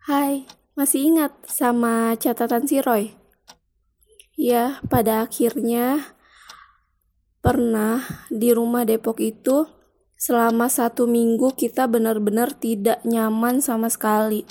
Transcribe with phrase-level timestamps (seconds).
[0.00, 0.48] Hai,
[0.80, 3.12] masih ingat sama catatan si Roy?
[4.32, 6.16] Ya, pada akhirnya
[7.44, 9.68] pernah di rumah Depok itu
[10.16, 14.48] selama satu minggu kita benar-benar tidak nyaman sama sekali.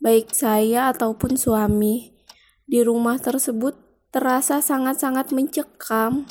[0.00, 2.16] Baik saya ataupun suami.
[2.64, 3.76] Di rumah tersebut
[4.08, 6.24] terasa sangat-sangat mencekam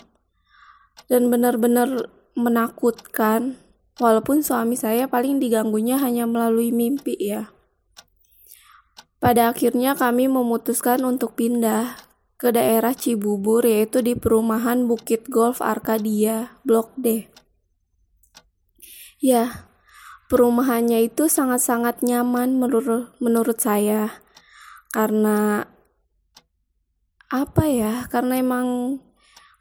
[1.06, 3.62] dan benar-benar menakutkan.
[4.02, 7.59] Walaupun suami saya paling diganggunya hanya melalui mimpi ya.
[9.20, 12.00] Pada akhirnya kami memutuskan untuk pindah
[12.40, 17.28] ke daerah Cibubur yaitu di perumahan Bukit Golf Arkadia, Blok D.
[19.20, 19.68] Ya,
[20.32, 24.24] perumahannya itu sangat-sangat nyaman menurut menurut saya.
[24.96, 25.68] Karena
[27.28, 28.08] apa ya?
[28.08, 28.98] Karena emang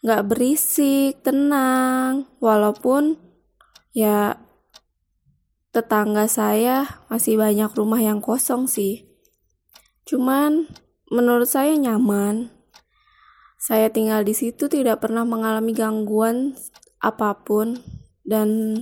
[0.06, 3.19] nggak berisik, tenang, walaupun
[3.91, 4.39] ya
[5.75, 9.08] tetangga saya masih banyak rumah yang kosong sih.
[10.09, 10.64] Cuman
[11.12, 12.48] menurut saya nyaman.
[13.61, 16.56] Saya tinggal di situ tidak pernah mengalami gangguan
[17.05, 17.77] apa pun
[18.25, 18.81] dan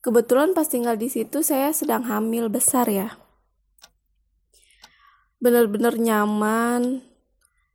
[0.00, 3.20] kebetulan pas tinggal di situ saya sedang hamil besar ya.
[5.36, 7.04] Benar-benar nyaman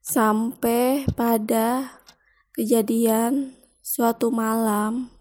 [0.01, 2.01] sampai pada
[2.57, 3.53] kejadian
[3.85, 5.13] suatu malam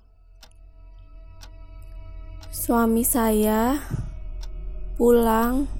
[2.48, 3.77] suami saya
[4.97, 5.80] pulang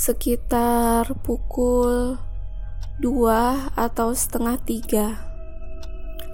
[0.00, 2.16] sekitar pukul
[2.96, 5.20] dua atau setengah tiga.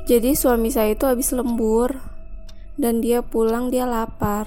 [0.06, 1.98] Jadi suami saya itu habis lembur
[2.78, 4.46] dan dia pulang dia lapar.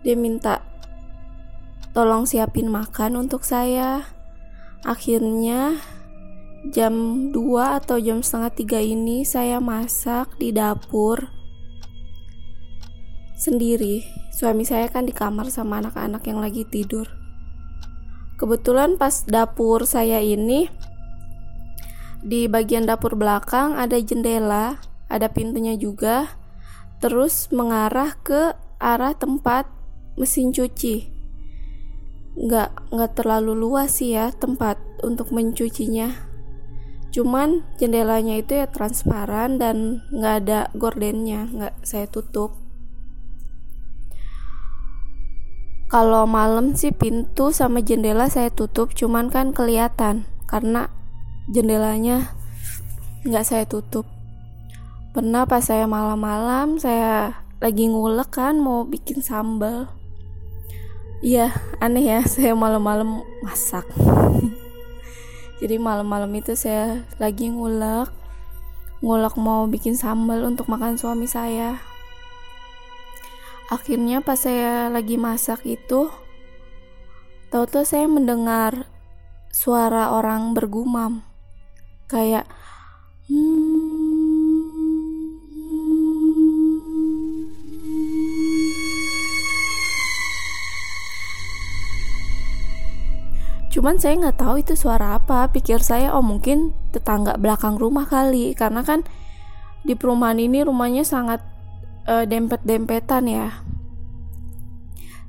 [0.00, 0.64] Dia minta
[1.92, 4.08] tolong siapin makan untuk saya.
[4.80, 5.76] Akhirnya
[6.72, 7.36] jam 2
[7.84, 11.28] atau jam setengah tiga ini saya masak di dapur
[13.36, 14.08] sendiri.
[14.32, 17.19] Suami saya kan di kamar sama anak-anak yang lagi tidur.
[18.40, 20.64] Kebetulan pas dapur saya ini
[22.24, 26.40] di bagian dapur belakang ada jendela, ada pintunya juga,
[27.00, 29.68] terus mengarah ke arah tempat
[30.20, 31.08] mesin cuci.
[32.40, 36.12] Nggak, nggak terlalu luas sih ya tempat untuk mencucinya.
[37.10, 42.59] Cuman jendelanya itu ya transparan dan nggak ada gordennya, nggak saya tutup.
[45.90, 50.22] Kalau malam sih pintu sama jendela saya tutup, cuman kan kelihatan.
[50.46, 50.86] Karena
[51.50, 52.30] jendelanya
[53.26, 54.06] nggak saya tutup.
[55.10, 59.90] Pernah pas saya malam-malam saya lagi ngulek kan mau bikin sambal.
[61.26, 61.50] Iya
[61.82, 63.82] aneh ya saya malam-malam masak.
[65.60, 68.14] Jadi malam-malam itu saya lagi ngulek
[69.02, 71.89] ngulek mau bikin sambal untuk makan suami saya
[73.70, 76.10] akhirnya pas saya lagi masak itu
[77.54, 78.90] tahu-tahu saya mendengar
[79.54, 81.22] suara orang bergumam
[82.10, 82.50] kayak
[93.70, 95.46] Cuman saya nggak tahu itu suara apa.
[95.54, 99.06] Pikir saya oh mungkin tetangga belakang rumah kali karena kan
[99.86, 101.38] di perumahan ini rumahnya sangat
[102.06, 103.48] uh, dempet-dempetan ya.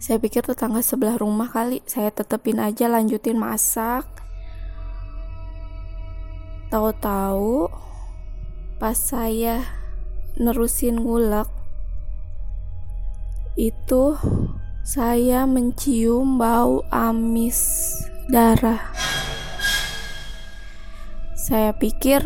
[0.02, 1.84] Saya pikir tetangga sebelah rumah kali.
[1.86, 4.22] Saya tetepin aja lanjutin masak
[6.72, 7.68] Tahu-tahu
[8.80, 9.59] pas saya
[10.40, 11.52] nerusin ngulek
[13.59, 14.16] itu
[14.79, 17.59] saya mencium bau amis
[18.32, 18.79] darah.
[21.35, 22.24] Saya pikir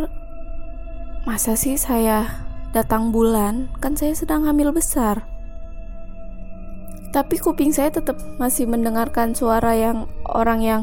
[1.26, 2.45] masa sih saya
[2.76, 5.24] datang bulan kan saya sedang hamil besar.
[7.16, 10.82] Tapi kuping saya tetap masih mendengarkan suara yang orang yang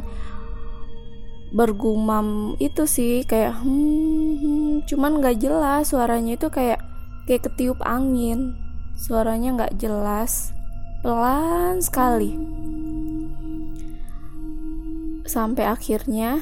[1.52, 4.72] bergumam itu sih kayak hmm, hmm.
[4.88, 6.80] Cuman nggak jelas suaranya itu kayak
[7.28, 8.56] kayak ketiup angin.
[8.96, 10.56] Suaranya nggak jelas
[11.04, 12.32] pelan sekali.
[15.28, 16.40] Sampai akhirnya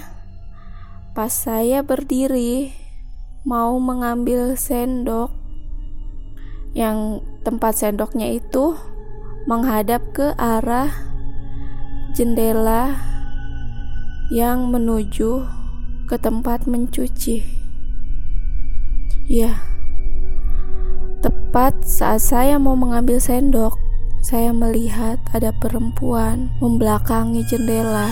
[1.11, 2.71] pas saya berdiri
[3.43, 5.40] mau mengambil sendok
[6.77, 8.79] yang tempat sendoknya itu
[9.49, 10.93] menghadap ke arah
[12.15, 12.95] jendela
[14.31, 15.43] yang menuju
[16.07, 17.43] ke tempat mencuci.
[19.31, 19.63] Ya,
[21.23, 23.79] tepat saat saya mau mengambil sendok,
[24.21, 28.11] saya melihat ada perempuan membelakangi jendela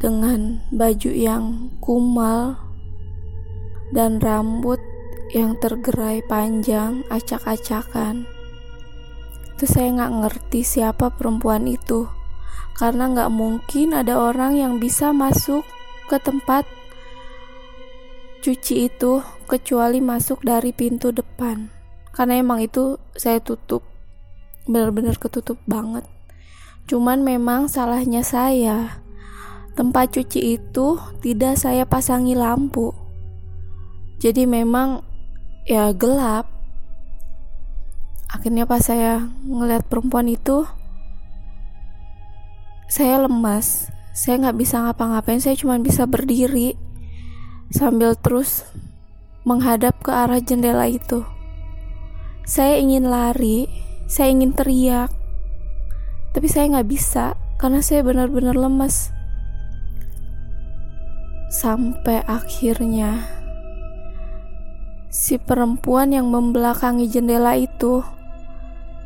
[0.00, 2.56] dengan baju yang kumal
[3.92, 4.80] dan rambut
[5.30, 8.26] yang tergerai panjang acak-acakan.
[9.60, 12.08] itu saya nggak ngerti siapa perempuan itu
[12.72, 15.68] karena nggak mungkin ada orang yang bisa masuk
[16.08, 16.64] ke tempat
[18.40, 21.68] cuci itu kecuali masuk dari pintu depan.
[22.10, 23.84] Karena emang itu saya tutup
[24.64, 26.08] benar-benar ketutup banget.
[26.88, 29.04] Cuman memang salahnya saya.
[29.76, 32.96] Tempat cuci itu tidak saya pasangi lampu.
[34.18, 35.04] Jadi memang
[35.70, 36.50] ya gelap.
[38.26, 40.66] Akhirnya pas saya ngeliat perempuan itu
[42.90, 43.86] saya lemas.
[44.10, 46.74] Saya nggak bisa ngapa-ngapain saya cuma bisa berdiri
[47.70, 48.66] sambil terus
[49.46, 51.22] menghadap ke arah jendela itu.
[52.42, 53.70] Saya ingin lari
[54.10, 55.14] saya ingin teriak
[56.34, 59.14] tapi saya nggak bisa karena saya benar-benar lemas.
[61.46, 63.39] Sampai akhirnya
[65.30, 68.02] si perempuan yang membelakangi jendela itu.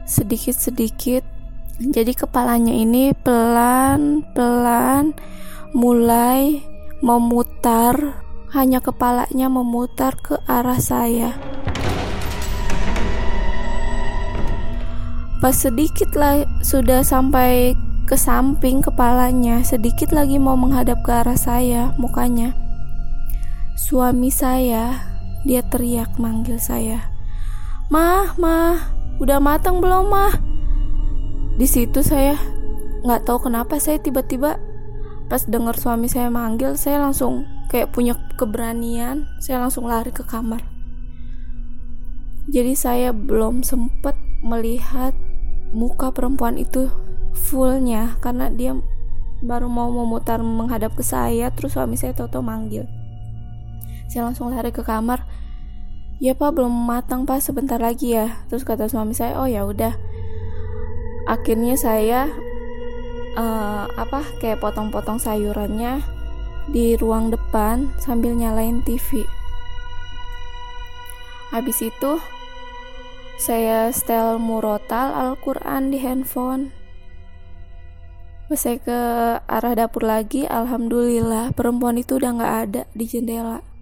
[0.09, 1.21] Sedikit-sedikit
[1.77, 5.13] jadi kepalanya ini pelan-pelan
[5.77, 6.65] mulai
[7.05, 8.25] memutar
[8.57, 11.37] hanya kepalanya memutar ke arah saya.
[15.45, 17.77] Pas sedikit lah sudah sampai
[18.09, 22.57] ke samping kepalanya sedikit lagi mau menghadap ke arah saya mukanya.
[23.77, 25.14] Suami saya
[25.45, 27.13] dia teriak manggil saya.
[27.93, 30.35] Mah mah udah matang belum mah?
[31.55, 32.35] Di situ saya
[33.05, 34.57] nggak tahu kenapa saya tiba-tiba
[35.29, 40.65] pas dengar suami saya manggil saya langsung kayak punya keberanian saya langsung lari ke kamar.
[42.49, 45.17] Jadi saya belum sempet melihat
[45.73, 46.93] muka perempuan itu
[47.33, 48.77] fullnya karena dia
[49.45, 52.89] baru mau memutar menghadap ke saya terus suami saya toto manggil.
[54.09, 55.25] Saya langsung lari ke kamar
[56.25, 58.41] ya pak belum matang pak sebentar lagi ya.
[58.49, 59.93] Terus kata suami saya oh ya udah.
[61.29, 62.33] Akhirnya saya
[63.37, 66.01] uh, apa kayak potong-potong sayurannya
[66.73, 69.29] di ruang depan sambil nyalain TV
[71.55, 72.19] habis itu
[73.39, 76.75] saya setel murotal Al-Quran di handphone.
[78.51, 79.01] Pas saya ke
[79.47, 83.74] arah dapur lagi, alhamdulillah perempuan itu udah gak ada di jendela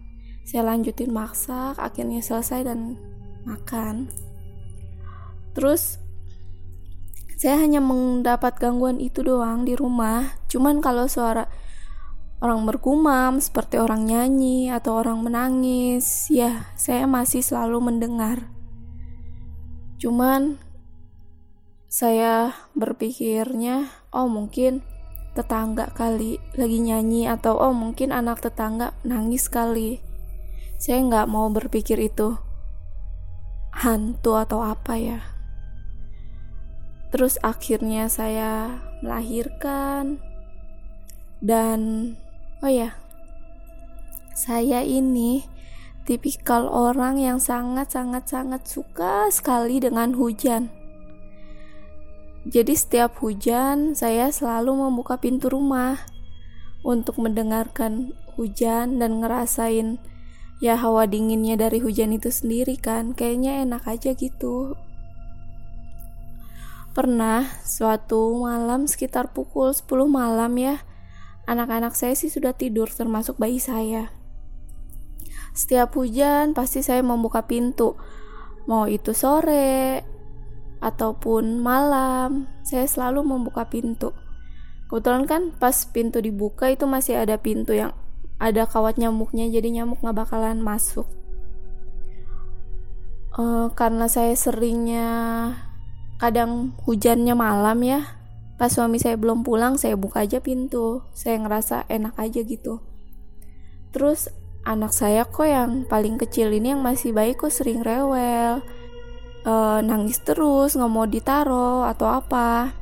[0.42, 2.98] saya lanjutin masak akhirnya selesai dan
[3.46, 4.10] makan.
[5.52, 6.02] Terus
[7.38, 10.38] saya hanya mendapat gangguan itu doang di rumah.
[10.46, 11.50] Cuman kalau suara
[12.42, 18.50] orang bergumam seperti orang nyanyi atau orang menangis ya saya masih selalu mendengar.
[19.98, 20.58] Cuman
[21.86, 24.82] saya berpikirnya oh mungkin
[25.32, 30.11] tetangga kali lagi nyanyi atau oh mungkin anak tetangga nangis kali
[30.82, 32.34] saya nggak mau berpikir itu
[33.70, 35.22] hantu atau apa ya.
[37.14, 40.18] Terus akhirnya saya melahirkan
[41.38, 42.10] dan
[42.66, 42.98] oh ya,
[44.34, 45.46] saya ini
[46.02, 50.66] tipikal orang yang sangat-sangat-sangat suka sekali dengan hujan.
[52.42, 56.10] Jadi setiap hujan saya selalu membuka pintu rumah
[56.82, 60.02] untuk mendengarkan hujan dan ngerasain
[60.62, 63.18] ya hawa dinginnya dari hujan itu sendiri kan.
[63.18, 64.78] Kayaknya enak aja gitu.
[66.94, 70.86] Pernah suatu malam sekitar pukul 10 malam ya
[71.50, 74.14] anak-anak saya sih sudah tidur termasuk bayi saya.
[75.52, 77.98] Setiap hujan pasti saya membuka pintu.
[78.70, 80.06] Mau itu sore
[80.78, 84.14] ataupun malam saya selalu membuka pintu.
[84.86, 87.96] Kebetulan kan pas pintu dibuka itu masih ada pintu yang
[88.42, 91.06] ada kawat nyamuknya jadi nyamuk nggak bakalan masuk.
[93.38, 95.08] Uh, karena saya seringnya
[96.18, 98.18] kadang hujannya malam ya
[98.60, 101.06] pas suami saya belum pulang saya buka aja pintu.
[101.14, 102.82] Saya ngerasa enak aja gitu.
[103.94, 104.26] Terus
[104.66, 108.62] anak saya kok yang paling kecil ini yang masih baik kok sering rewel.
[109.42, 112.81] Uh, nangis terus nggak mau ditaro atau apa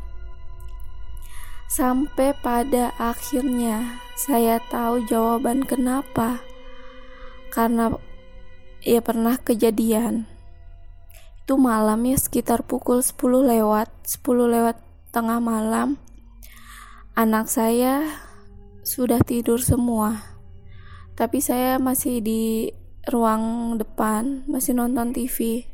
[1.71, 6.43] Sampai pada akhirnya saya tahu jawaban kenapa.
[7.55, 7.95] Karena
[8.83, 10.27] ya pernah kejadian.
[11.47, 14.83] Itu malam ya sekitar pukul 10 lewat, 10 lewat
[15.15, 15.95] tengah malam.
[17.15, 18.03] Anak saya
[18.83, 20.27] sudah tidur semua.
[21.15, 22.75] Tapi saya masih di
[23.07, 25.71] ruang depan, masih nonton TV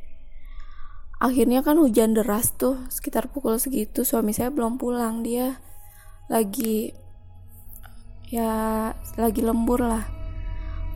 [1.17, 5.57] akhirnya kan hujan deras tuh sekitar pukul segitu suami saya belum pulang dia
[6.27, 6.91] lagi
[8.27, 10.05] ya lagi lembur lah.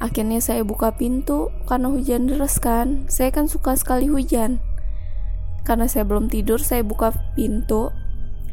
[0.01, 3.05] Akhirnya saya buka pintu karena hujan deras kan.
[3.07, 4.59] Saya kan suka sekali hujan.
[5.63, 7.93] Karena saya belum tidur saya buka pintu.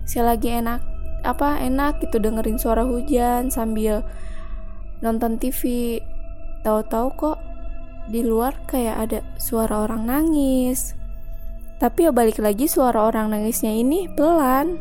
[0.03, 0.83] Saya lagi enak
[1.25, 4.05] apa enak gitu dengerin suara hujan sambil
[5.01, 5.97] nonton TV
[6.61, 7.37] tahu-tahu kok
[8.07, 10.93] di luar kayak ada suara orang nangis.
[11.77, 14.79] Tapi ya balik lagi suara orang nangisnya ini pelan.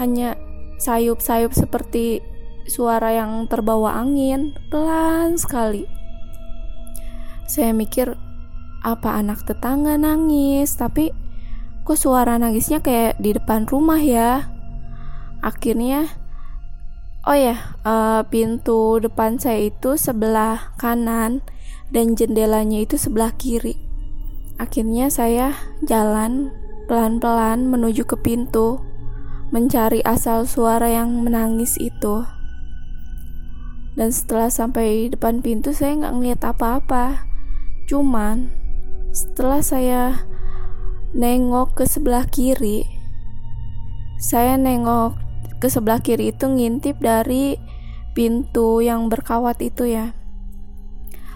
[0.00, 0.40] Hanya
[0.82, 2.18] sayup-sayup seperti
[2.66, 5.86] suara yang terbawa angin pelan sekali.
[7.46, 8.18] Saya mikir
[8.82, 10.74] apa anak tetangga nangis?
[10.74, 11.14] Tapi
[11.86, 14.50] kok suara nangisnya kayak di depan rumah ya?
[15.42, 16.10] Akhirnya
[17.22, 21.46] oh ya uh, pintu depan saya itu sebelah kanan
[21.94, 23.78] dan jendelanya itu sebelah kiri.
[24.58, 25.54] Akhirnya saya
[25.86, 26.50] jalan
[26.86, 28.91] pelan-pelan menuju ke pintu
[29.52, 32.24] mencari asal suara yang menangis itu.
[33.92, 37.28] Dan setelah sampai depan pintu saya nggak ngeliat apa-apa.
[37.86, 38.48] Cuman
[39.12, 40.24] setelah saya
[41.12, 43.02] nengok ke sebelah kiri
[44.22, 45.18] saya nengok
[45.58, 47.58] ke sebelah kiri itu ngintip dari
[48.14, 50.14] pintu yang berkawat itu ya.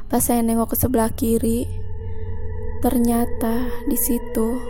[0.06, 1.66] Pas saya nengok ke sebelah kiri
[2.87, 4.62] ternyata di situ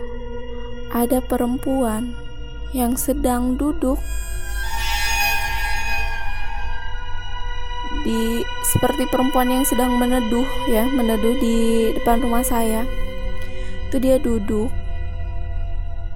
[0.89, 2.26] ada perempuan
[2.75, 3.99] yang sedang duduk
[8.03, 11.55] di seperti perempuan yang sedang meneduh ya meneduh di
[11.95, 12.83] depan rumah saya.
[13.87, 14.67] Itu dia duduk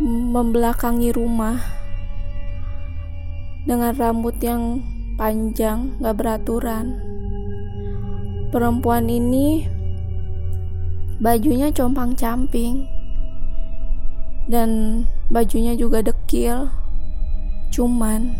[0.01, 1.59] membelakangi rumah
[3.63, 4.81] dengan rambut yang
[5.15, 6.97] panjang gak beraturan.
[8.51, 9.63] Perempuan ini
[11.21, 12.83] bajunya compang camping
[14.49, 16.67] dan bajunya juga dekil.
[17.71, 18.35] Cuman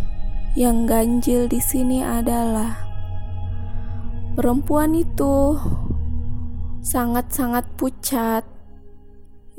[0.60, 2.92] yang ganjil di sini adalah
[4.32, 5.60] Perempuan itu.
[6.80, 8.48] Sangat-sangat pucat,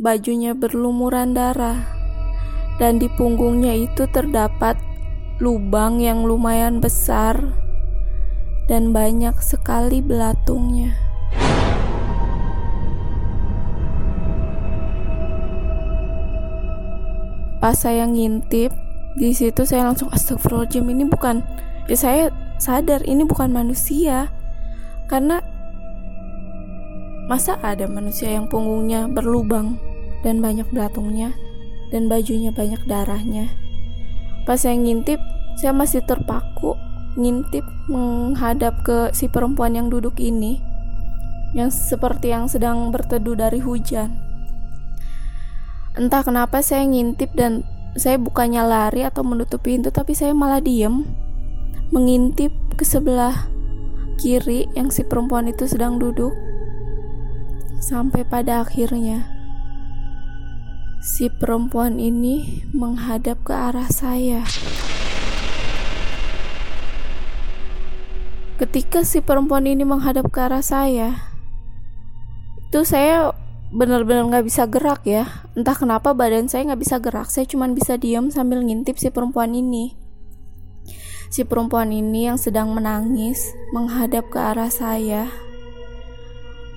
[0.01, 1.77] bajunya berlumuran darah,
[2.81, 4.81] dan di punggungnya itu terdapat
[5.45, 7.37] lubang yang lumayan besar.
[8.65, 11.12] Dan banyak sekali belatungnya.
[17.63, 18.75] Pas saya ngintip,
[19.15, 21.47] di situ saya langsung astagfirullahaladzim ini bukan
[21.87, 22.25] ya saya
[22.59, 24.35] sadar ini bukan manusia
[25.07, 25.39] karena
[27.31, 29.79] masa ada manusia yang punggungnya berlubang
[30.27, 31.39] dan banyak belatungnya
[31.95, 33.47] dan bajunya banyak darahnya.
[34.43, 35.23] Pas saya ngintip,
[35.61, 36.75] saya masih terpaku
[37.15, 40.59] ngintip menghadap ke si perempuan yang duduk ini
[41.53, 44.22] yang seperti yang sedang berteduh dari hujan.
[45.93, 51.05] Entah kenapa saya ngintip dan saya bukannya lari atau menutup pintu tapi saya malah diem
[51.93, 52.49] mengintip
[52.81, 53.53] ke sebelah
[54.17, 56.33] kiri yang si perempuan itu sedang duduk.
[57.83, 59.29] Sampai pada akhirnya
[61.03, 64.47] si perempuan ini menghadap ke arah saya.
[68.57, 71.35] Ketika si perempuan ini menghadap ke arah saya,
[72.63, 73.35] itu saya
[73.73, 75.49] benar-benar nggak bisa gerak ya.
[75.57, 79.57] Entah kenapa badan saya nggak bisa gerak, saya cuma bisa diam sambil ngintip si perempuan
[79.57, 79.97] ini.
[81.33, 85.33] Si perempuan ini yang sedang menangis menghadap ke arah saya.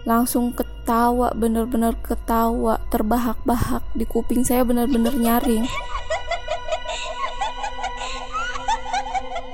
[0.07, 5.67] Langsung ketawa, bener-bener ketawa, terbahak-bahak di kuping saya bener-bener nyaring.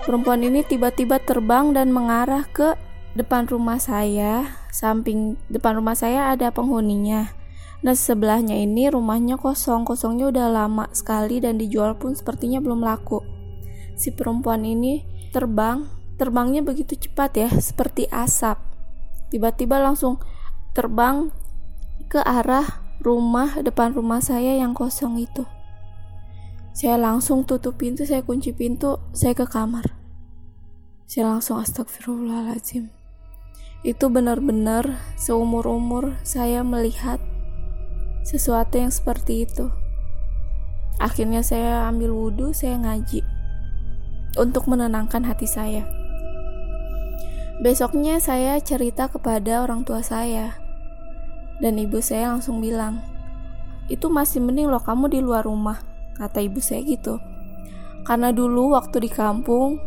[0.06, 2.78] Perempuan ini tiba-tiba terbang dan mengarah ke
[3.18, 4.61] depan rumah saya.
[4.72, 7.36] Samping depan rumah saya ada penghuninya.
[7.84, 13.20] Nah sebelahnya ini rumahnya kosong, kosongnya udah lama sekali dan dijual pun sepertinya belum laku.
[14.00, 15.04] Si perempuan ini
[15.36, 16.00] terbang.
[16.16, 18.62] Terbangnya begitu cepat ya seperti asap.
[19.34, 20.22] Tiba-tiba langsung
[20.72, 21.34] terbang
[22.08, 25.44] ke arah rumah depan rumah saya yang kosong itu.
[26.78, 29.98] Saya langsung tutup pintu saya kunci pintu saya ke kamar.
[31.10, 33.01] Saya langsung astagfirullahaladzim
[33.82, 37.18] itu benar-benar seumur-umur saya melihat
[38.22, 39.74] sesuatu yang seperti itu
[41.02, 43.26] akhirnya saya ambil wudhu saya ngaji
[44.40, 45.84] untuk menenangkan hati saya.
[47.62, 50.58] Besoknya saya cerita kepada orang tua saya.
[51.62, 53.06] Dan ibu saya langsung bilang,
[53.86, 55.78] "Itu masih mending loh kamu di luar rumah."
[56.18, 57.22] Kata ibu saya gitu.
[58.02, 59.78] Karena dulu waktu di kampung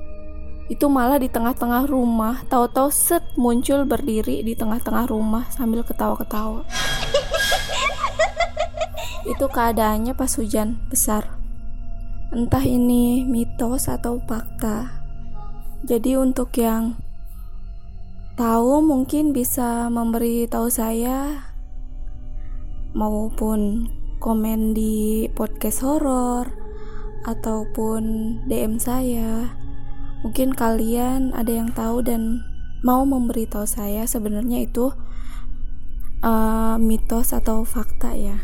[0.64, 6.64] itu malah di tengah-tengah rumah, tahu-tahu set muncul berdiri di tengah-tengah rumah sambil ketawa-ketawa.
[9.33, 11.37] itu keadaannya pas hujan besar.
[12.33, 15.04] Entah ini mitos atau fakta.
[15.85, 16.97] Jadi untuk yang
[18.40, 21.44] tahu mungkin bisa memberi tahu saya
[22.97, 26.49] maupun komen di podcast horor
[27.28, 28.02] ataupun
[28.49, 29.63] DM saya.
[30.25, 32.40] Mungkin kalian ada yang tahu dan
[32.81, 34.88] mau memberitahu saya sebenarnya itu
[36.25, 38.40] uh, mitos atau fakta ya.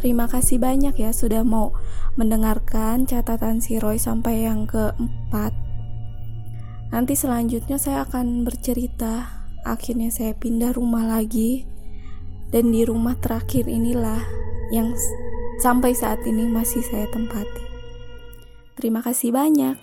[0.00, 1.76] Terima kasih banyak ya sudah mau
[2.18, 5.54] mendengarkan catatan si Roy sampai yang keempat.
[6.90, 9.44] Nanti selanjutnya saya akan bercerita.
[9.62, 11.62] Akhirnya saya pindah rumah lagi
[12.50, 14.20] dan di rumah terakhir inilah
[14.74, 14.90] yang
[15.62, 17.62] sampai saat ini masih saya tempati.
[18.74, 19.78] Terima kasih banyak.